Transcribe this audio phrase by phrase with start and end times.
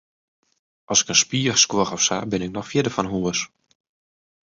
[0.93, 3.39] As ik in spier skuor of sa, bin ik noch fierder fan hûs.